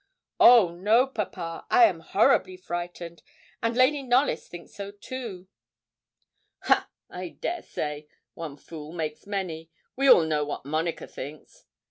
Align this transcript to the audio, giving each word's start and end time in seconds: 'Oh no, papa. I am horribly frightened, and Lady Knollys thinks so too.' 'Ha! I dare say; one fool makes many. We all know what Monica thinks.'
'Oh 0.39 0.73
no, 0.73 1.05
papa. 1.05 1.67
I 1.69 1.83
am 1.85 1.99
horribly 1.99 2.57
frightened, 2.57 3.21
and 3.61 3.77
Lady 3.77 4.01
Knollys 4.01 4.47
thinks 4.47 4.73
so 4.73 4.89
too.' 4.89 5.47
'Ha! 6.63 6.89
I 7.11 7.29
dare 7.39 7.61
say; 7.61 8.07
one 8.33 8.57
fool 8.57 8.93
makes 8.93 9.27
many. 9.27 9.69
We 9.95 10.09
all 10.09 10.23
know 10.23 10.43
what 10.43 10.65
Monica 10.65 11.05
thinks.' 11.05 11.65